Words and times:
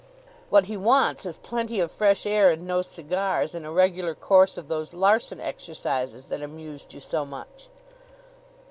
"What 0.49 0.65
he 0.65 0.75
wants 0.77 1.27
is 1.27 1.37
plenty 1.37 1.79
of 1.79 1.91
fresh 1.91 2.25
air 2.25 2.49
and 2.49 2.65
no 2.65 2.81
cigars, 2.81 3.53
and 3.53 3.67
a 3.67 3.69
regular 3.69 4.15
course 4.15 4.57
of 4.57 4.67
those 4.67 4.95
Larsen 4.95 5.39
Exercises 5.39 6.25
that 6.25 6.41
amused 6.41 6.91
you 6.95 6.99
so 6.99 7.23
much." 7.23 7.69